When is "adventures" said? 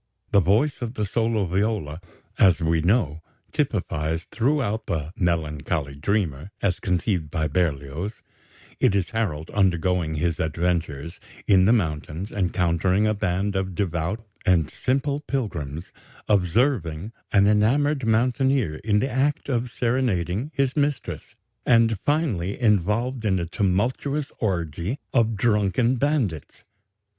10.39-11.19